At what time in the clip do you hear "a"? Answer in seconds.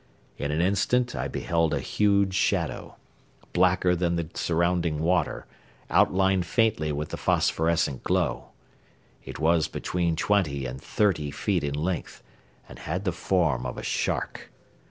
1.75-1.79, 13.77-13.83